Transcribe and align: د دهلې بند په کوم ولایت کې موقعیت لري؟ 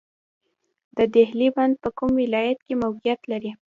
د 0.97 0.99
دهلې 1.13 1.47
بند 1.55 1.73
په 1.83 1.89
کوم 1.97 2.11
ولایت 2.21 2.59
کې 2.65 2.73
موقعیت 2.83 3.21
لري؟ 3.31 3.51